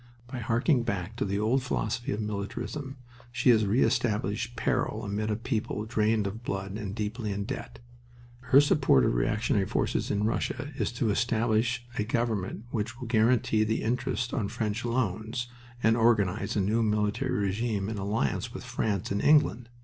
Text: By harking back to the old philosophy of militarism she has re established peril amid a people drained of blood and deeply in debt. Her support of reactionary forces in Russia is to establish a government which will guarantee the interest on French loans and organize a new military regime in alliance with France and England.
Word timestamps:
By 0.25 0.39
harking 0.39 0.81
back 0.81 1.15
to 1.17 1.25
the 1.25 1.37
old 1.37 1.61
philosophy 1.61 2.11
of 2.11 2.19
militarism 2.19 2.97
she 3.31 3.51
has 3.51 3.67
re 3.67 3.83
established 3.83 4.55
peril 4.55 5.03
amid 5.03 5.29
a 5.29 5.35
people 5.35 5.85
drained 5.85 6.25
of 6.25 6.41
blood 6.41 6.71
and 6.75 6.95
deeply 6.95 7.31
in 7.31 7.43
debt. 7.43 7.77
Her 8.39 8.59
support 8.59 9.05
of 9.05 9.13
reactionary 9.13 9.67
forces 9.67 10.09
in 10.09 10.23
Russia 10.23 10.71
is 10.75 10.91
to 10.93 11.11
establish 11.11 11.85
a 11.99 12.03
government 12.03 12.65
which 12.71 12.99
will 12.99 13.05
guarantee 13.05 13.63
the 13.63 13.83
interest 13.83 14.33
on 14.33 14.47
French 14.47 14.83
loans 14.83 15.45
and 15.83 15.95
organize 15.95 16.55
a 16.55 16.61
new 16.61 16.81
military 16.81 17.29
regime 17.37 17.87
in 17.87 17.99
alliance 17.99 18.51
with 18.55 18.63
France 18.63 19.11
and 19.11 19.21
England. 19.21 19.69